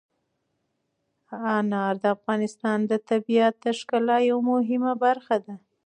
انار 1.57 1.93
د 2.03 2.05
افغانستان 2.15 2.79
د 2.91 2.93
طبیعت 3.09 3.53
د 3.65 3.65
ښکلا 3.79 4.17
یوه 4.29 4.43
مهمه 4.51 4.93
برخه 5.03 5.35
ده. 5.45 5.55